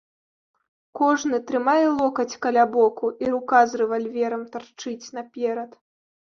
Кожны 0.99 1.39
трымае 1.51 1.85
локаць 1.99 2.39
каля 2.47 2.63
боку 2.77 3.13
і 3.27 3.29
рука 3.35 3.61
з 3.69 3.83
рэвальверам 3.85 4.43
тарчыць 4.59 5.11
наперад. 5.21 5.81